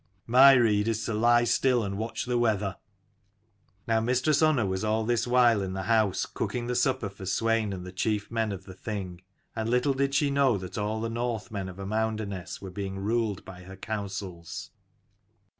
My 0.25 0.53
rede 0.53 0.87
is 0.87 1.05
to 1.05 1.13
lie 1.13 1.43
still 1.43 1.83
and 1.83 1.95
watch 1.95 2.25
the 2.25 2.39
weather." 2.39 2.77
Now 3.87 3.99
Mistress 3.99 4.41
Unna 4.41 4.65
was 4.65 4.83
all 4.83 5.03
this 5.05 5.27
while 5.27 5.61
in 5.61 5.73
the 5.73 5.83
house, 5.83 6.25
cooking 6.25 6.65
the 6.65 6.73
supper 6.73 7.07
for 7.07 7.25
Swein 7.27 7.71
and 7.71 7.85
the 7.85 7.91
chief 7.91 8.31
men 8.31 8.51
of 8.51 8.65
the 8.65 8.73
Thing, 8.73 9.21
and 9.55 9.69
little 9.69 9.93
did 9.93 10.15
she 10.15 10.31
know 10.31 10.57
that 10.57 10.75
all 10.75 11.01
the 11.01 11.07
Northmen 11.11 11.69
of 11.69 11.77
Amounderness 11.77 12.59
were 12.59 12.71
being 12.71 12.97
ruled 12.97 13.45
by 13.45 13.61
her 13.61 13.75
counsels. 13.77 14.71